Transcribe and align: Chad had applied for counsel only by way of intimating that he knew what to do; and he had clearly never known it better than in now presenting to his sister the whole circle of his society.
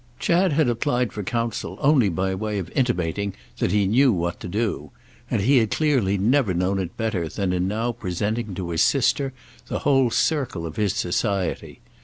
Chad 0.17 0.53
had 0.53 0.67
applied 0.67 1.13
for 1.13 1.21
counsel 1.21 1.77
only 1.79 2.09
by 2.09 2.33
way 2.33 2.57
of 2.57 2.71
intimating 2.71 3.35
that 3.59 3.69
he 3.71 3.85
knew 3.85 4.11
what 4.11 4.39
to 4.39 4.47
do; 4.47 4.89
and 5.29 5.41
he 5.43 5.57
had 5.59 5.69
clearly 5.69 6.17
never 6.17 6.55
known 6.55 6.79
it 6.79 6.97
better 6.97 7.27
than 7.29 7.53
in 7.53 7.67
now 7.67 7.91
presenting 7.91 8.55
to 8.55 8.71
his 8.71 8.81
sister 8.81 9.31
the 9.67 9.81
whole 9.85 10.09
circle 10.09 10.65
of 10.65 10.75
his 10.75 10.93
society. 10.95 11.81